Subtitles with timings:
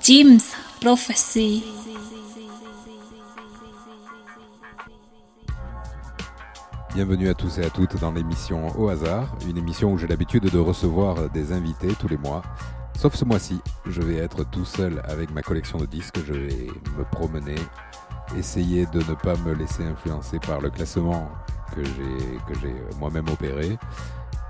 [0.00, 1.64] Jim's Prophecy.
[6.94, 10.44] Bienvenue à tous et à toutes dans l'émission Au hasard, une émission où j'ai l'habitude
[10.44, 12.42] de recevoir des invités tous les mois.
[12.96, 16.66] Sauf ce mois-ci, je vais être tout seul avec ma collection de disques, je vais
[16.96, 17.56] me promener,
[18.36, 21.28] essayer de ne pas me laisser influencer par le classement
[21.74, 23.78] que j'ai moi-même opéré.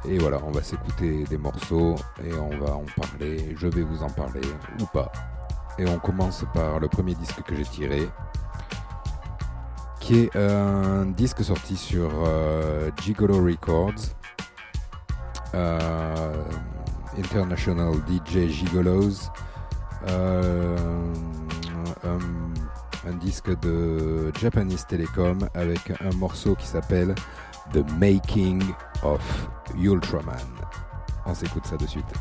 [0.09, 4.03] Et voilà, on va s'écouter des morceaux et on va en parler, je vais vous
[4.03, 4.43] en parler
[4.81, 5.11] ou pas.
[5.79, 8.09] Et on commence par le premier disque que j'ai tiré,
[10.01, 14.15] qui est un disque sorti sur euh, Gigolo Records,
[15.55, 16.45] euh,
[17.17, 19.31] International DJ Gigolos,
[20.09, 20.77] euh,
[22.05, 27.15] un, un disque de Japanese Telecom avec un morceau qui s'appelle
[27.73, 28.63] The Making
[29.03, 30.35] of Ultraman.
[31.27, 32.13] On s'écoute ça de suite.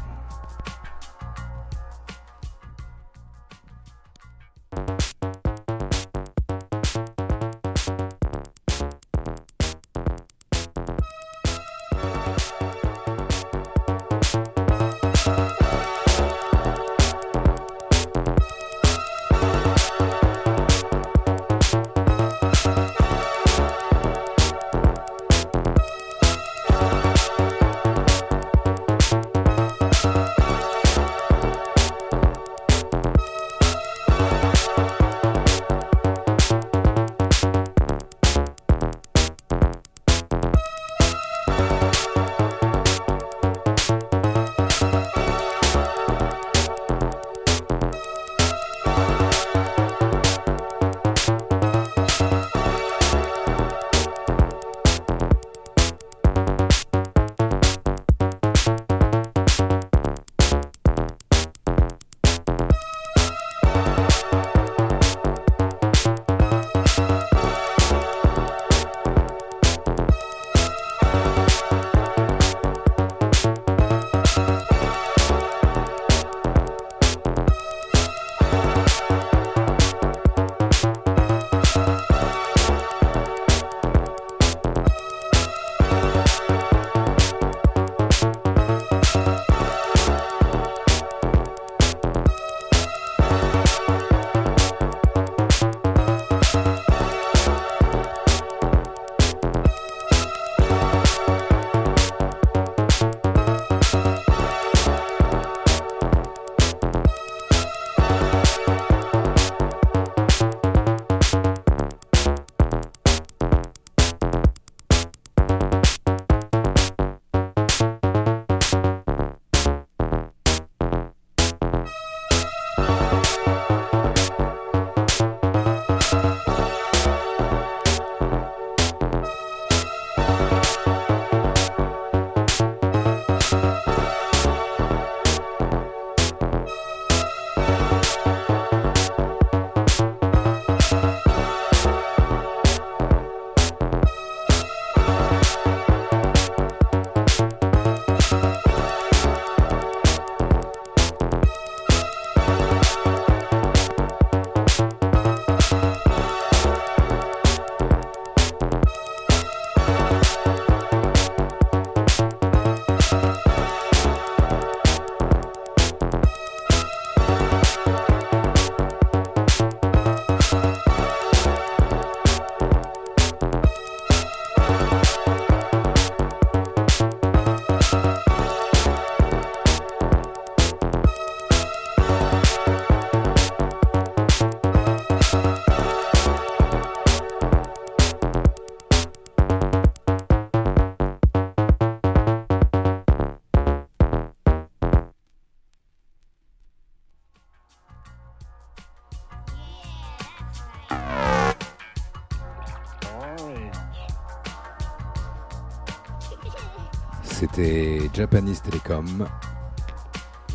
[208.17, 209.27] Japanese Telecom,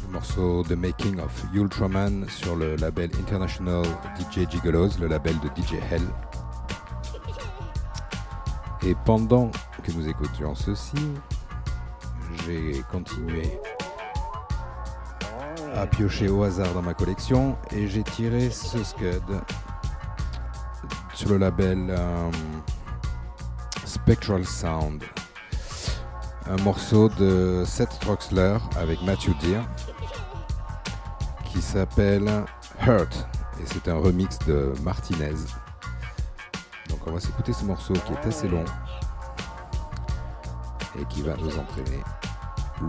[0.02, 3.84] le morceau The Making of Ultraman sur le label International
[4.18, 6.02] DJ Gigolos, le label de DJ Hell.
[8.84, 9.48] Et pendant
[9.84, 10.96] que nous écoutions ceci,
[12.44, 13.60] j'ai continué
[15.76, 19.22] à piocher au hasard dans ma collection et j'ai tiré ce Scud
[21.14, 22.30] sur le label euh,
[23.84, 25.04] Spectral Sound
[26.52, 29.62] un morceau de Seth Troxler avec Matthew Deer
[31.46, 32.28] qui s'appelle
[32.86, 33.26] Hurt.
[33.58, 35.34] Et c'est un remix de Martinez.
[36.90, 38.66] Donc on va s'écouter ce morceau qui est assez long
[41.00, 42.02] et qui va nous entraîner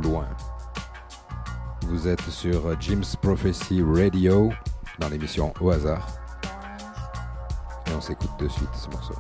[0.04, 0.28] loin.
[1.88, 4.52] Vous êtes sur Jim's Prophecy Radio
[5.00, 6.06] dans l'émission Au hasard.
[7.88, 9.16] Et on s'écoute de suite ce morceau.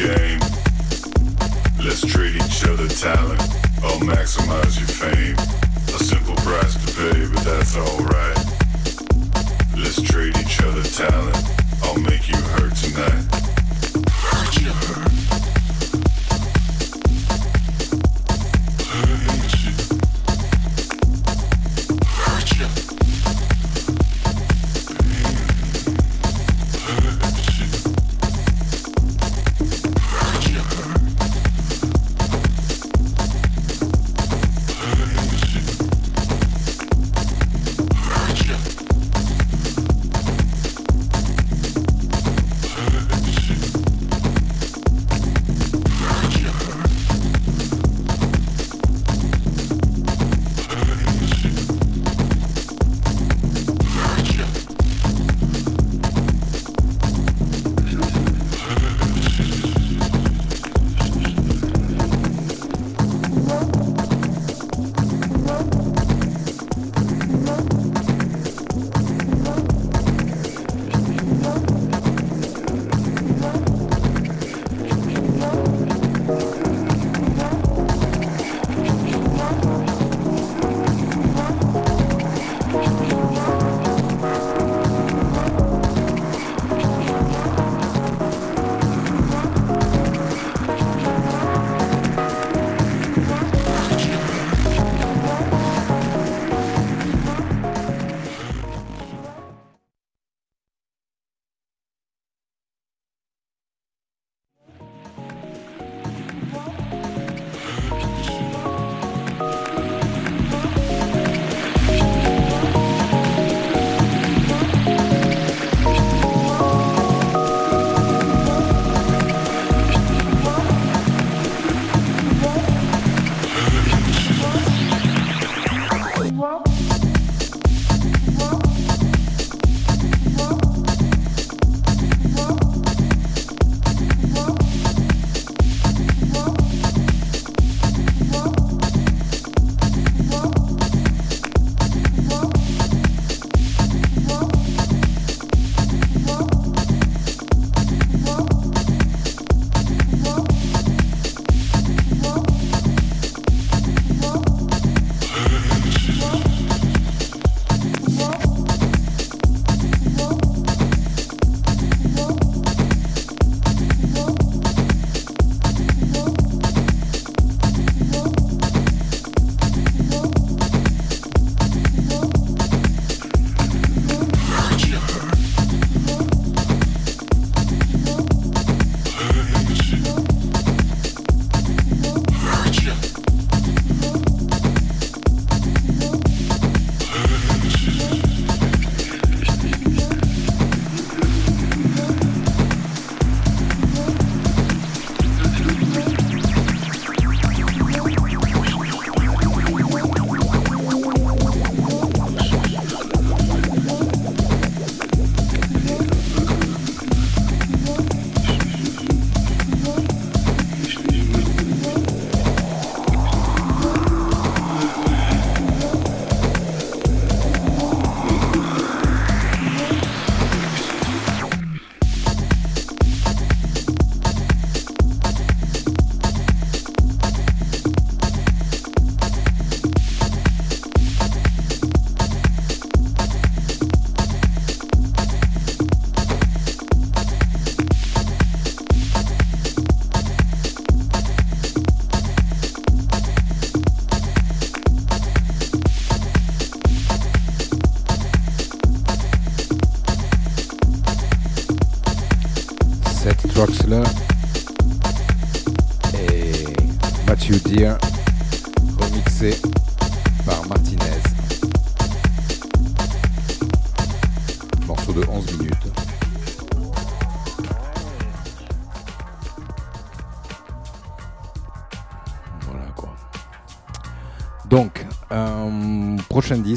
[0.00, 0.40] game.
[1.84, 3.40] Let's trade each other talent.
[3.84, 5.36] I'll maximize your fame.
[5.94, 8.36] A simple price to pay, but that's alright.
[9.76, 11.59] Let's trade each other talent.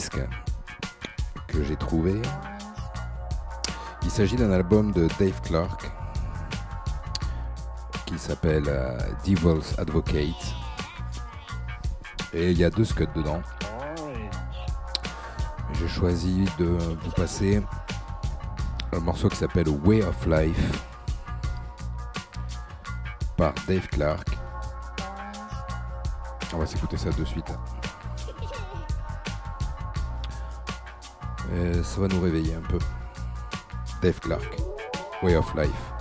[0.04, 0.28] Disque
[1.48, 2.22] que j'ai trouvé.
[4.04, 5.92] Il s'agit d'un album de Dave Clark
[8.24, 10.56] s'appelle euh, Devil's Advocate.
[12.34, 13.42] Et il y a deux scuds dedans.
[15.74, 17.62] J'ai choisi de vous passer
[18.94, 20.86] un morceau qui s'appelle Way of Life
[23.36, 24.28] par Dave Clark.
[26.54, 27.52] On va s'écouter ça de suite.
[31.84, 32.80] Ça va nous réveiller un peu.
[34.02, 34.58] Dave Clark,
[35.22, 35.93] Way of Life.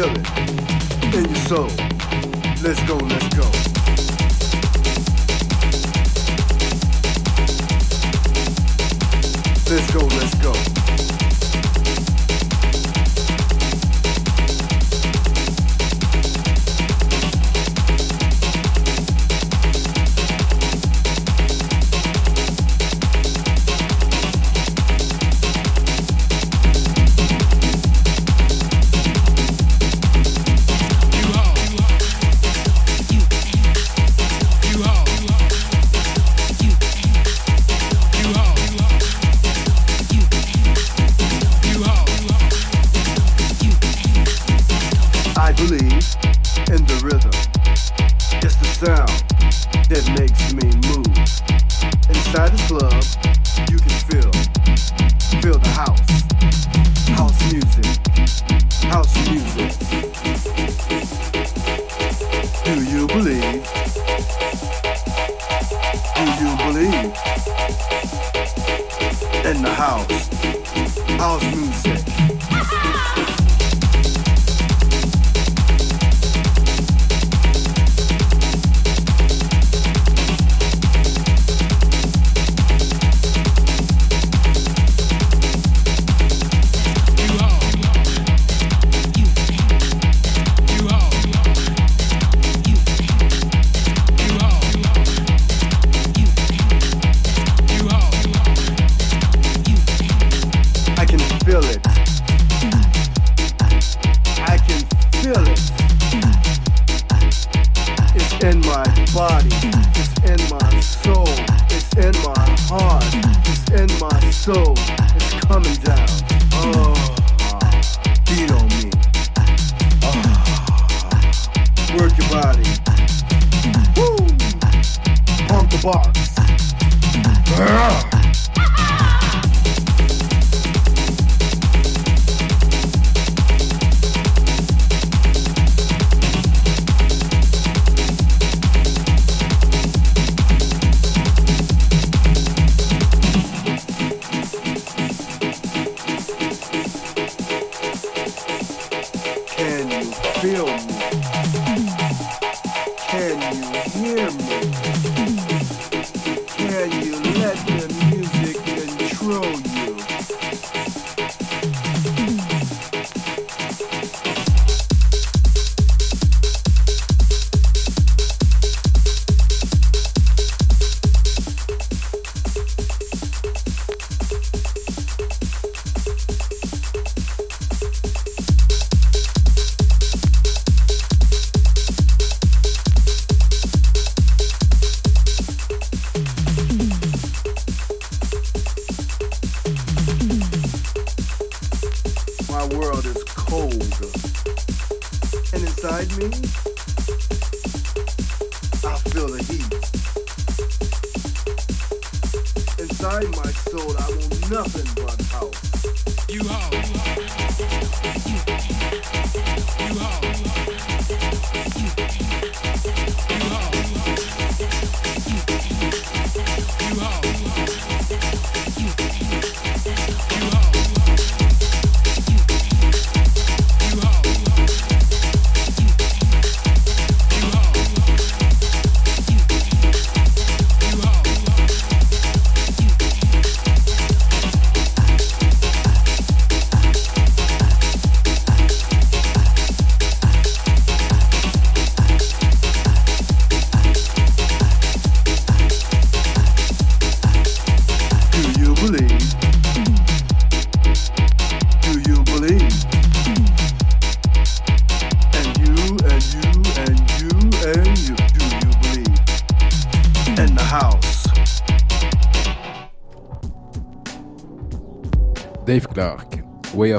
[0.00, 0.24] feeling
[1.12, 1.68] in your soul.
[2.62, 3.44] Let's go, let's go.
[9.68, 10.79] Let's go, let's go.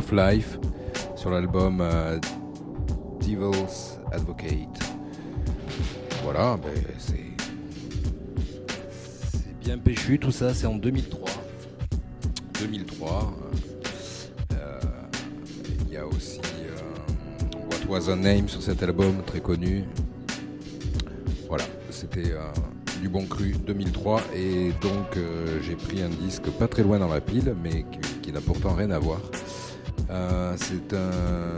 [0.02, 0.58] Of Life,
[1.16, 2.18] sur l'album euh,
[3.20, 4.80] Devil's Advocate.
[6.24, 7.20] Voilà, ben, c'est.
[9.62, 11.30] Bien péchu tout ça, c'est en 2003.
[12.60, 13.34] 2003.
[14.54, 14.80] euh, euh,
[15.88, 16.40] Il y a aussi
[17.54, 19.84] What Was Her Name sur cet album, très connu.
[21.48, 22.34] Voilà, c'était
[23.02, 25.18] du bon cru 2003 et donc
[25.62, 27.86] j'ai pris un disque pas très loin dans la pile mais
[28.22, 29.20] qui n'a pourtant rien à voir.
[30.12, 31.58] Euh, c'est un,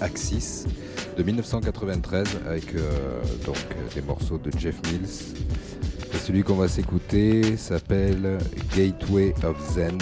[0.00, 0.64] Axis
[1.16, 3.56] de 1993 avec euh, donc
[3.94, 5.36] des morceaux de Jeff Mills.
[6.24, 8.38] Celui qu'on va s'écouter s'appelle
[8.76, 9.98] Gateway of Zen.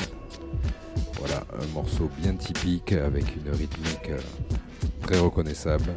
[1.19, 4.21] Voilà, un morceau bien typique avec une rythmique euh,
[5.03, 5.93] très reconnaissable.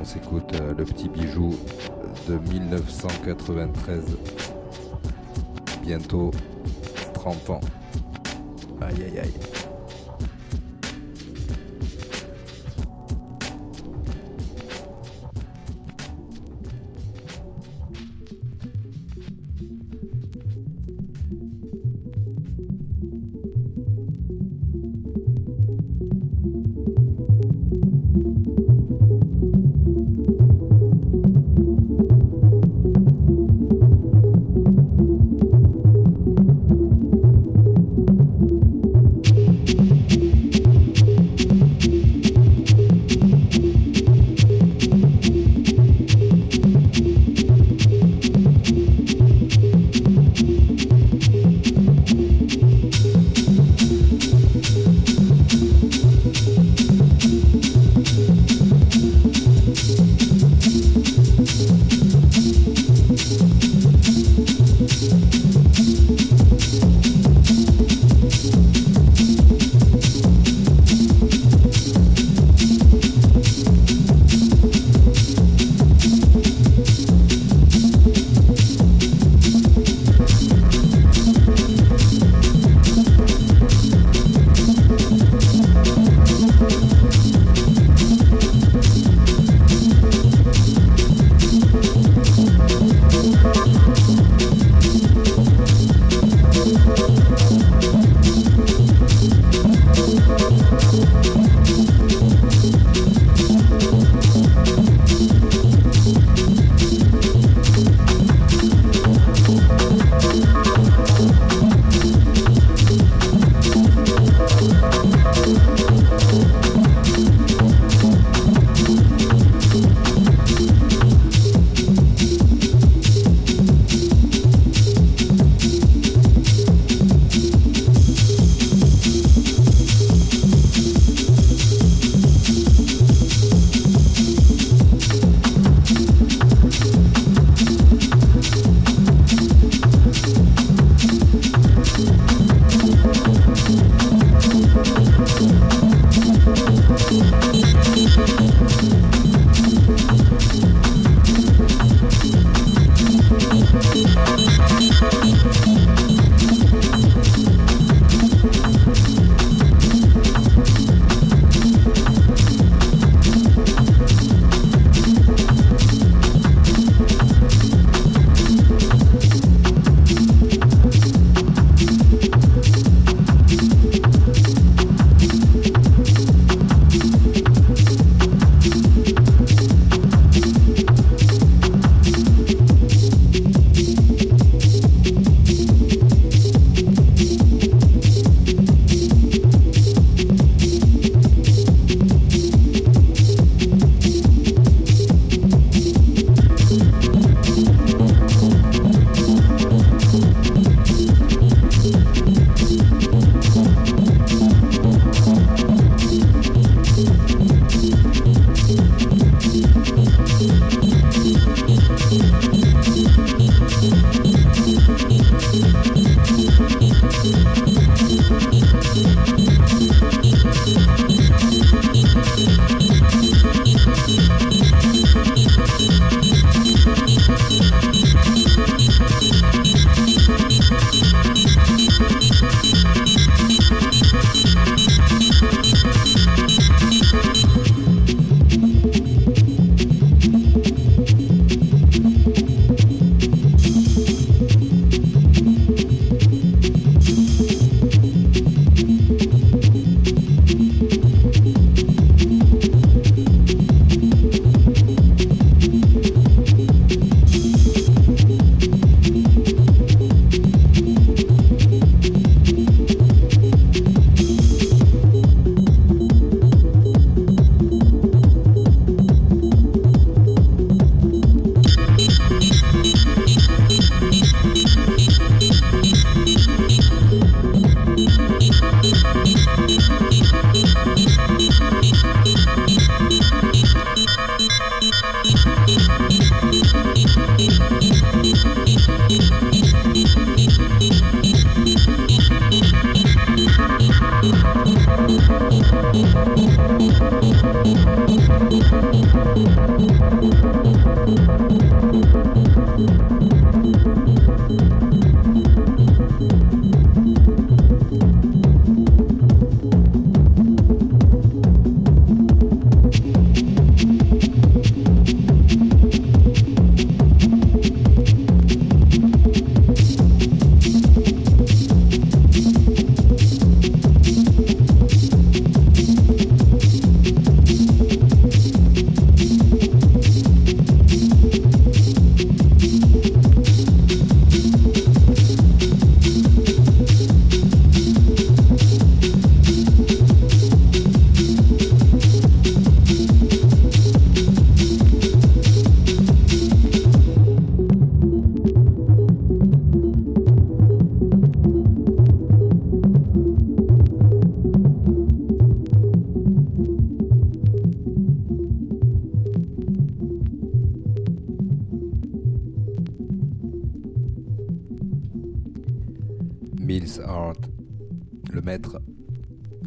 [0.00, 1.58] On s'écoute le petit bijou
[2.28, 4.04] de 1993.
[5.82, 6.30] Bientôt
[7.20, 7.60] 30 ans.
[8.80, 9.59] Aïe aïe aïe.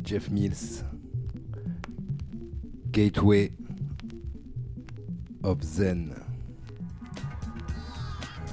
[0.03, 0.83] Jeff Mills,
[2.91, 3.53] Gateway
[5.43, 6.13] of Zen.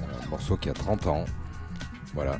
[0.01, 1.25] Un morceau qui a 30 ans.
[2.13, 2.39] Voilà.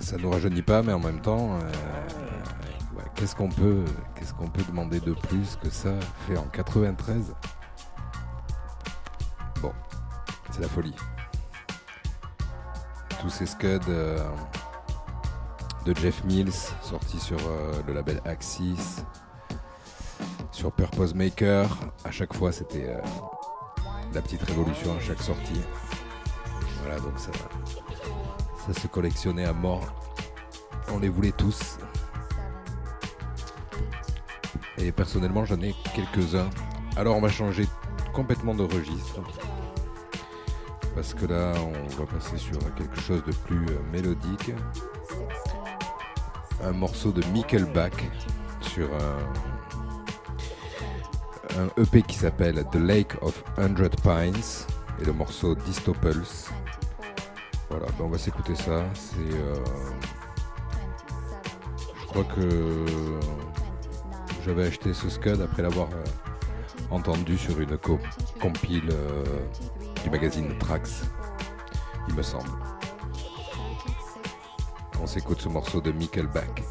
[0.00, 1.72] Ça nous rajeunit pas, mais en même temps, euh,
[3.14, 7.32] qu'est-ce qu'on peut, qu'est-ce qu'on peut demander de plus que ça fait en 93
[9.62, 9.72] Bon,
[10.50, 10.94] c'est la folie.
[13.22, 14.18] Tous ces scuds euh,
[15.84, 19.04] de Jeff Mills, sortis sur euh, le label Axis,
[20.50, 21.68] sur Purpose Maker.
[22.04, 23.00] À chaque fois, c'était euh,
[24.14, 25.60] la petite révolution à chaque sortie.
[26.80, 27.30] Voilà, donc ça,
[28.66, 29.84] ça se collectionnait à mort.
[30.92, 31.78] On les voulait tous.
[34.78, 36.48] Et personnellement, j'en ai quelques-uns.
[36.96, 37.66] Alors, on va changer
[38.14, 39.20] complètement de registre.
[40.94, 44.52] Parce que là, on va passer sur quelque chose de plus euh, mélodique.
[46.62, 48.10] Un morceau de Nickelback
[48.60, 49.18] sur un,
[51.80, 54.66] EP qui s'appelle The Lake of Hundred Pines
[55.00, 56.50] et le morceau Dystopulse.
[57.70, 58.84] Voilà, ben on va s'écouter ça.
[58.94, 59.54] C'est, euh,
[62.00, 62.84] je crois que
[64.44, 66.04] j'avais acheté ce scud après l'avoir euh,
[66.90, 67.98] entendu sur une co-
[68.40, 69.24] compile euh,
[70.02, 71.02] du magazine Trax,
[72.08, 72.50] il me semble.
[75.04, 76.62] On s'écoute ce morceau de Nickelback.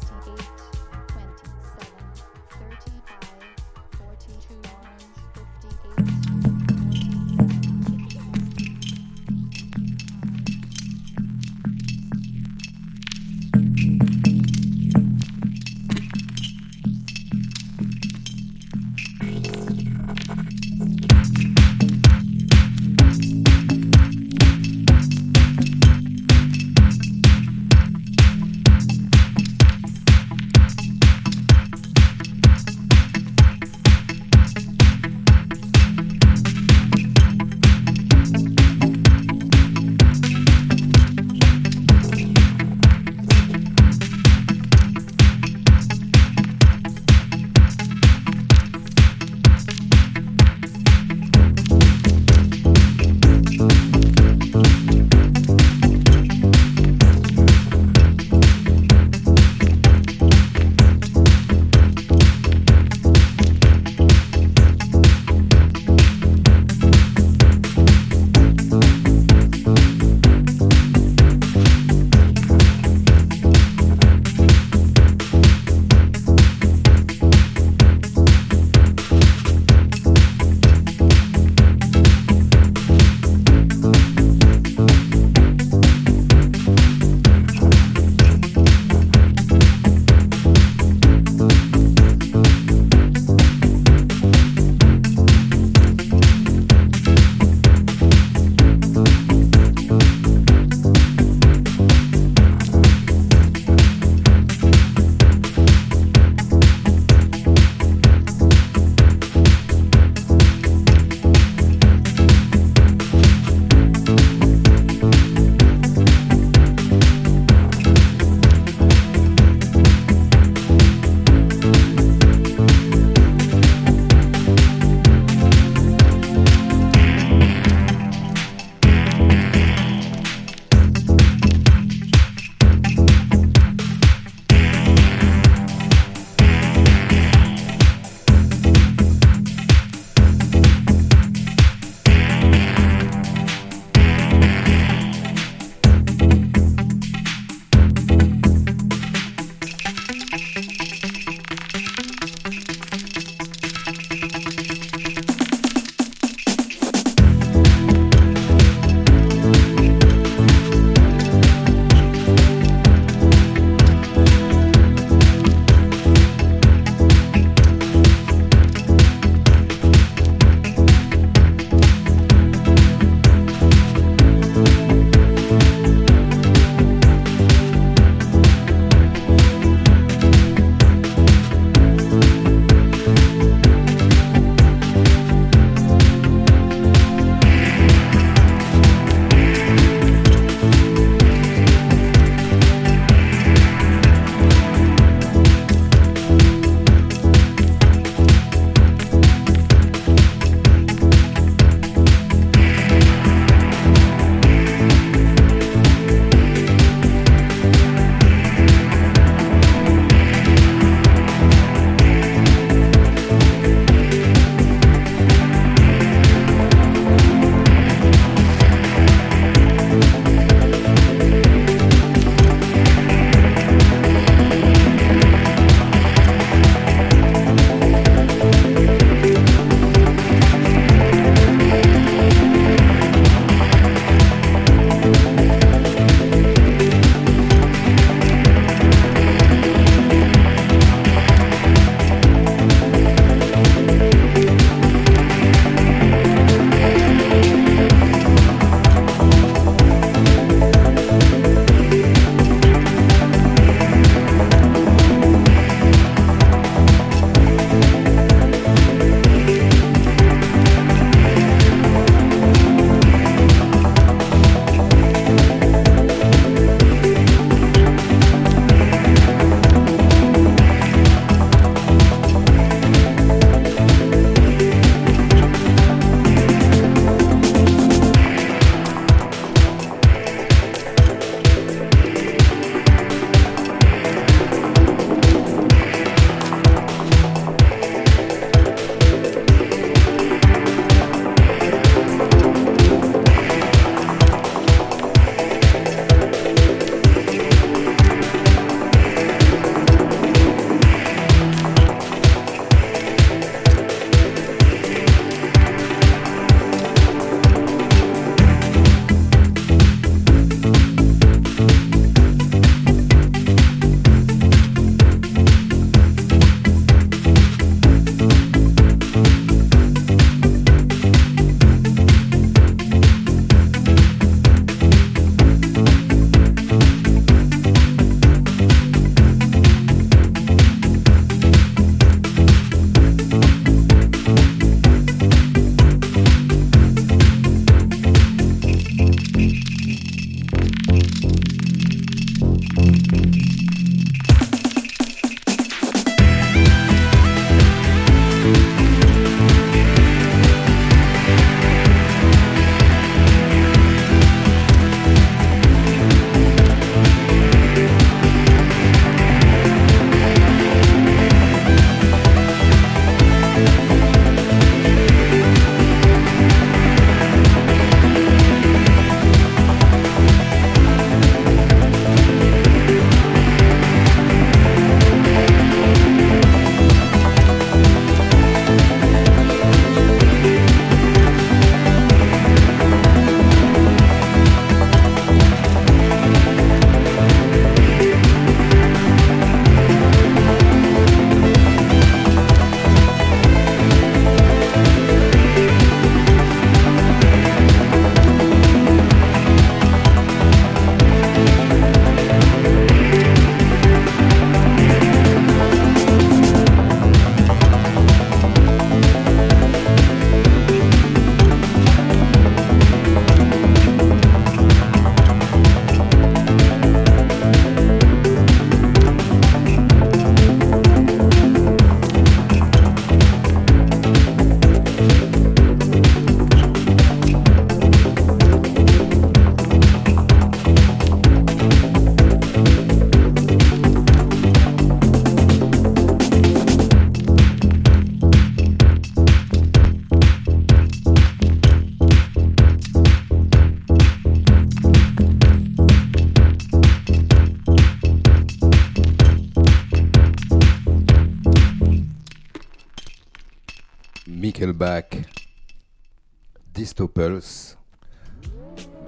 [456.94, 457.76] Dystopulse.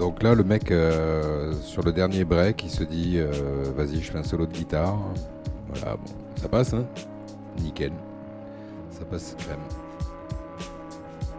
[0.00, 3.30] Donc là, le mec, euh, sur le dernier break, il se dit euh,
[3.76, 4.98] Vas-y, je fais un solo de guitare.
[5.68, 6.84] Voilà, bon, ça passe, hein
[7.60, 7.92] Nickel.
[8.90, 9.60] Ça passe crème.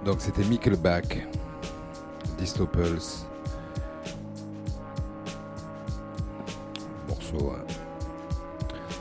[0.05, 1.27] Donc c'était Nickelback,
[2.37, 3.27] Dystopulse.
[7.09, 7.65] Morceau, hein,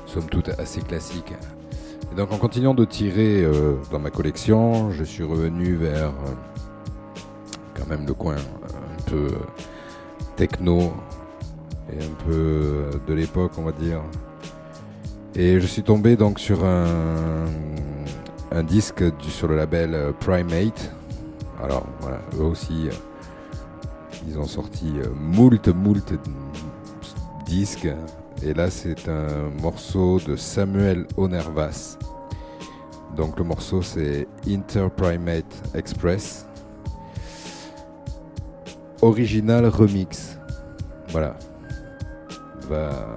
[0.07, 1.33] somme toute assez classique.
[2.11, 6.13] Et donc en continuant de tirer euh, dans ma collection, je suis revenu vers
[7.89, 9.39] même le coin un peu euh,
[10.37, 10.93] techno
[11.93, 14.01] et un peu euh, de l'époque on va dire.
[15.35, 17.47] Et je suis tombé donc sur un,
[18.53, 20.93] un disque sur le label euh, Primate.
[21.63, 22.89] Alors voilà, eux aussi,
[24.29, 26.13] ils ont sorti moult, moult
[27.47, 27.89] disques.
[28.43, 31.97] Et là, c'est un morceau de Samuel Onervas.
[33.17, 36.47] Donc le morceau, c'est Interprimate Express.
[39.07, 40.37] Original remix.
[41.11, 41.37] Voilà.
[42.63, 43.17] Va,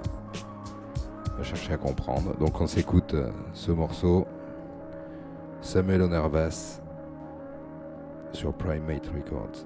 [1.36, 2.38] va chercher à comprendre.
[2.38, 4.28] Donc on s'écoute euh, ce morceau.
[5.62, 6.80] Samuel Onervas
[8.34, 9.66] sur Primate Records.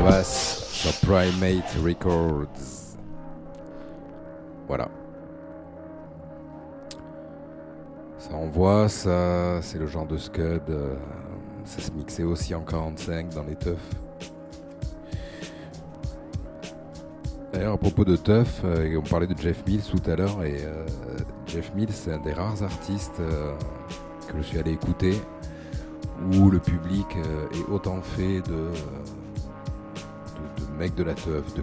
[0.00, 2.46] Sur Primate Records.
[4.66, 4.88] Voilà.
[8.18, 10.62] Ça envoie, ça, c'est le genre de scud.
[10.70, 10.94] euh,
[11.64, 13.76] ça se mixait aussi en 45 dans les teufs.
[17.52, 20.64] D'ailleurs, à propos de teuf, euh, on parlait de Jeff Mills tout à l'heure, et
[20.64, 20.86] euh,
[21.46, 25.20] Jeff Mills, c'est un des rares artistes que je suis allé écouter
[26.32, 27.06] où le public
[27.52, 28.68] est autant fait de,
[30.80, 31.62] euh, de, la teuf, de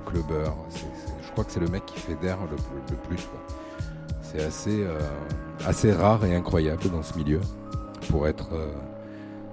[0.70, 0.86] c'est-
[1.26, 2.56] je crois que c'est le mec qui fédère le,
[2.92, 3.28] le- plus.
[4.22, 5.00] C'est assez, euh,
[5.66, 7.40] assez rare et incroyable dans ce milieu
[8.10, 8.68] pour être euh,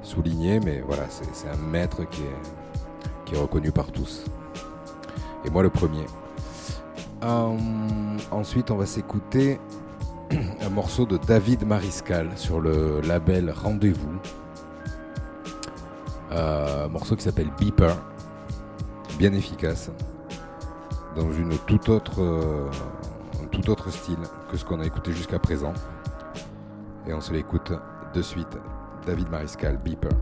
[0.02, 4.24] souligné, mais voilà, c'est un maître qui est, reconnu par tous.
[5.44, 6.06] Et moi le premier.
[7.24, 7.56] Euh,
[8.30, 9.58] ensuite, on va s'écouter
[10.60, 14.20] un morceau de David Mariscal sur le label Rendez-vous.
[16.30, 17.96] Un morceau qui s'appelle Beeper,
[19.18, 19.90] bien efficace,
[21.16, 21.28] dans
[22.18, 22.70] euh,
[23.42, 24.18] un tout autre style
[24.50, 25.72] que ce qu'on a écouté jusqu'à présent.
[27.06, 27.72] Et on se l'écoute
[28.14, 28.58] de suite.
[29.06, 30.12] David Mariscal, Beeper.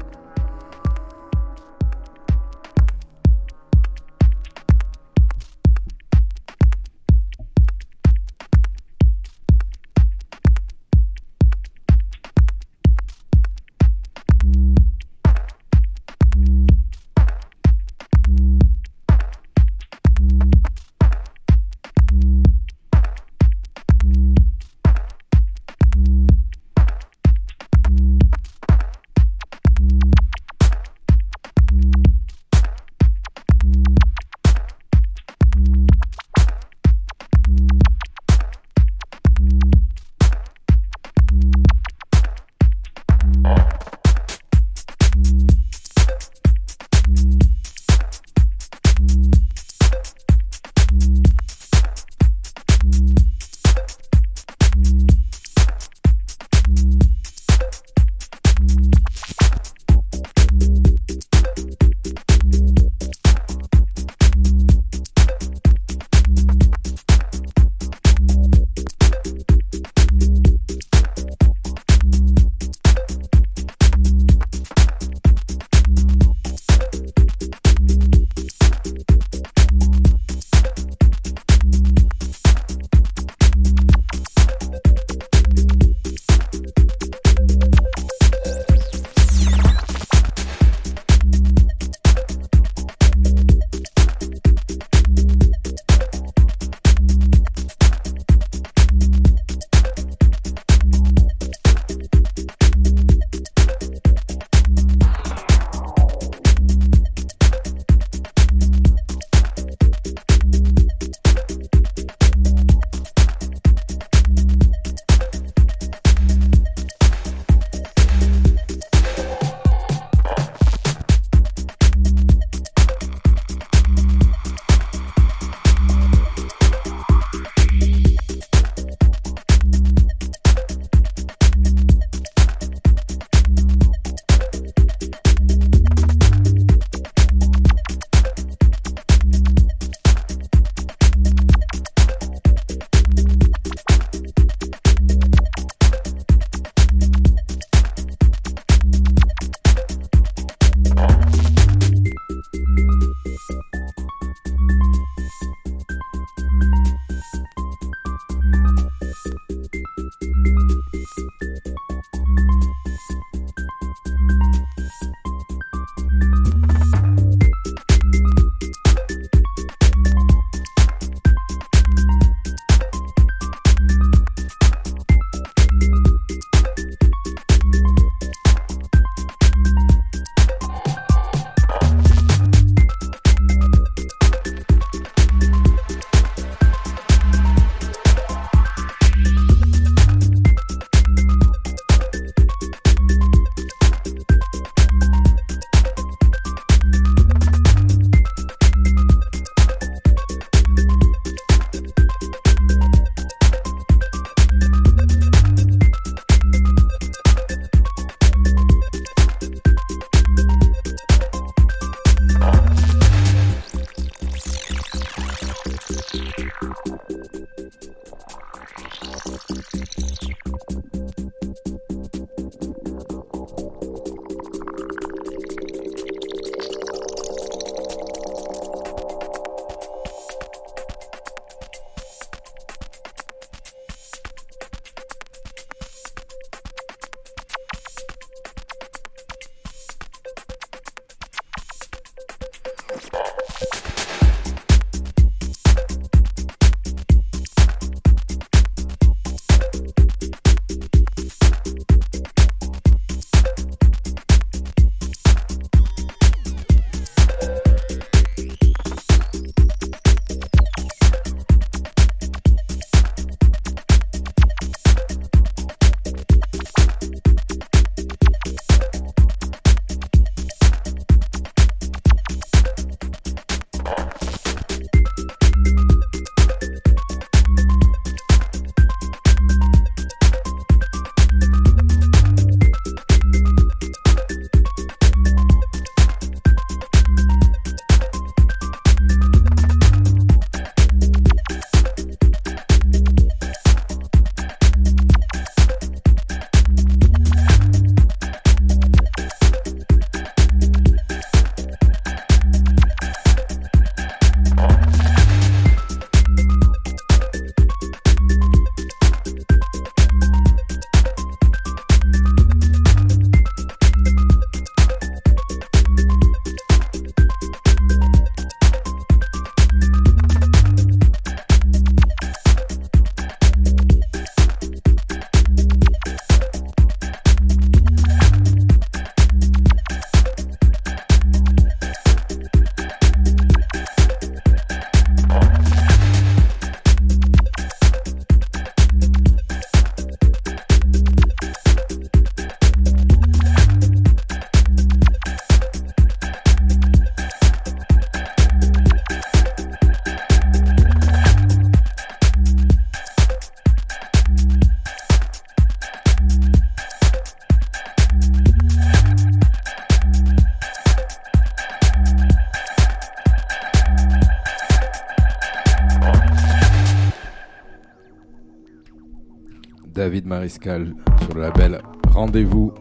[370.48, 371.80] Sur le label
[372.10, 372.72] Rendez-vous.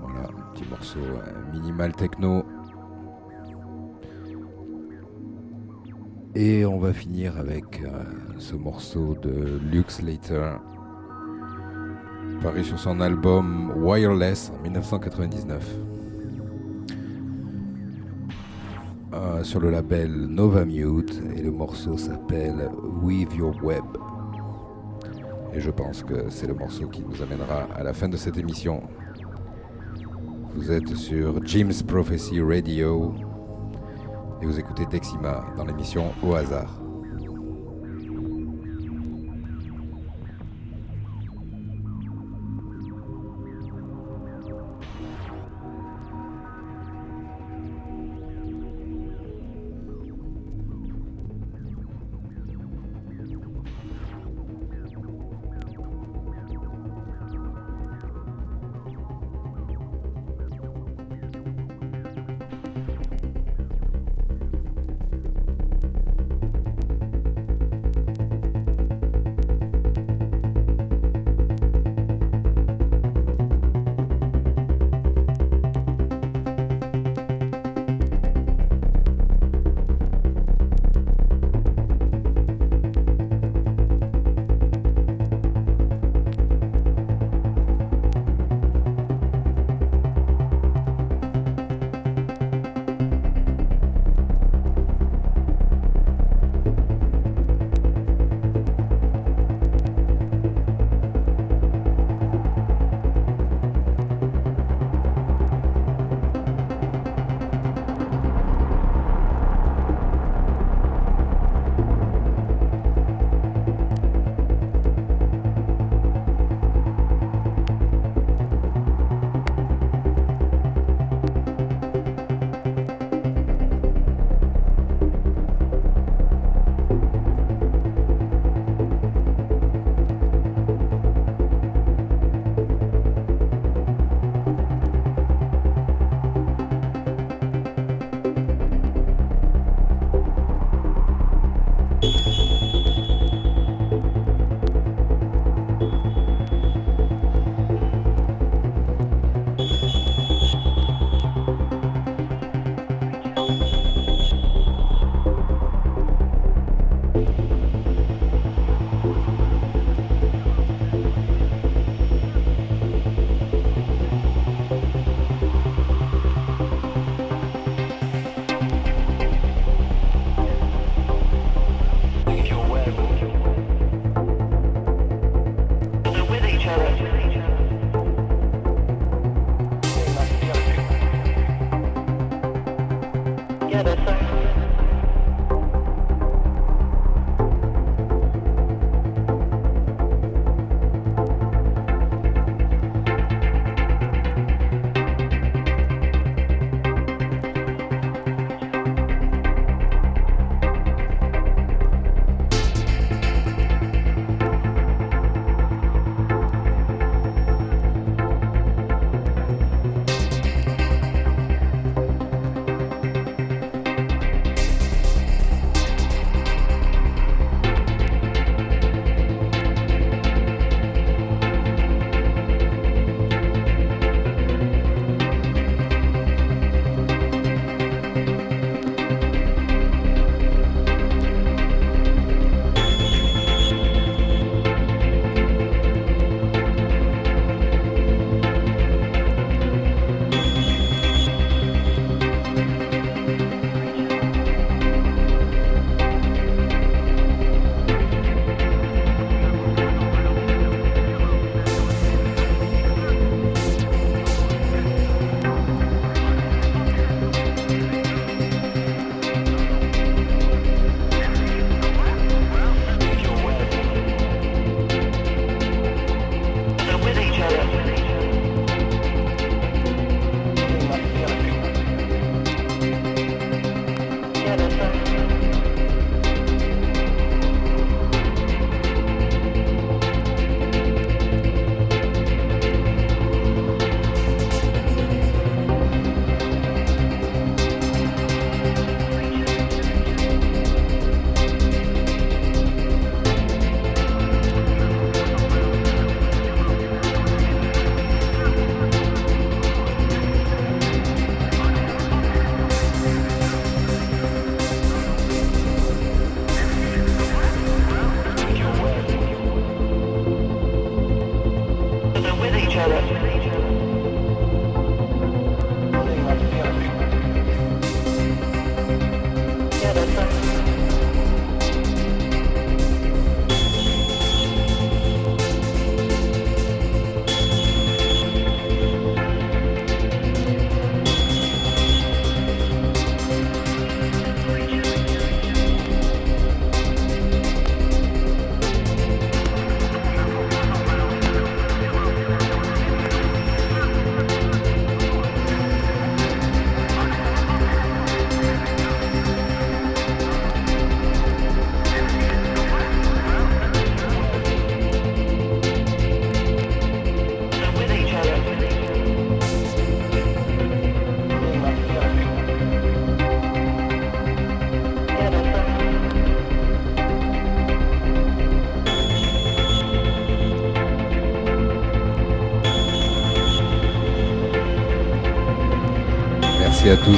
[0.00, 2.44] Voilà, un petit morceau euh, minimal techno.
[6.36, 8.04] Et on va finir avec euh,
[8.38, 10.58] ce morceau de Luke Slater,
[12.40, 15.76] paru sur son album Wireless en 1999.
[19.12, 22.70] Euh, sur le label Nova Mute et le morceau s'appelle
[23.02, 23.84] Weave Your Web.
[25.54, 28.38] Et je pense que c'est le morceau qui nous amènera à la fin de cette
[28.38, 28.82] émission.
[30.54, 33.14] Vous êtes sur Jim's Prophecy Radio
[34.40, 36.81] et vous écoutez Dexima dans l'émission Au hasard.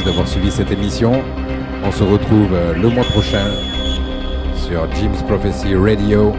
[0.03, 1.23] D'avoir suivi cette émission.
[1.85, 3.47] On se retrouve euh, le mois prochain
[4.57, 6.35] sur Jim's Prophecy Radio.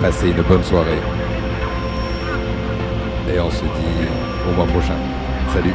[0.00, 0.98] Passez une bonne soirée.
[3.32, 4.08] Et on se dit
[4.50, 4.96] au mois prochain.
[5.52, 5.74] Salut